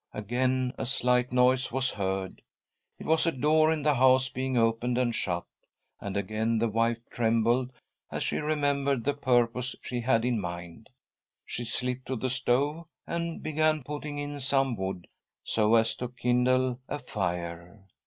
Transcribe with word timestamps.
Again 0.15 0.73
a 0.79 0.85
slight 0.87 1.31
noise 1.31 1.71
was 1.71 1.91
heard. 1.91 2.41
It 2.97 3.05
was 3.05 3.27
a 3.27 3.31
door 3.31 3.71
in 3.71 3.83
the 3.83 3.93
house 3.93 4.29
being 4.29 4.57
opened 4.57 4.97
and 4.97 5.13
shut, 5.13 5.45
and 5.99 6.17
again 6.17 6.57
the 6.57 6.69
wife 6.69 6.97
trembled 7.11 7.71
as 8.11 8.23
she 8.23 8.37
remembered 8.39 9.03
the 9.03 9.13
purpose 9.13 9.75
she 9.83 10.01
had 10.01 10.25
in 10.25 10.41
mind. 10.41 10.89
She 11.45 11.65
slipped 11.65 12.07
to 12.07 12.15
the 12.15 12.31
stove 12.31 12.85
and 13.05 13.43
began 13.43 13.83
putting 13.83 14.17
in 14.17 14.39
some 14.39 14.75
wood, 14.75 15.05
so 15.43 15.75
as 15.75 15.95
to 15.97 16.07
kindle* 16.07 16.79
a 16.89 16.97
fire. 16.97 17.85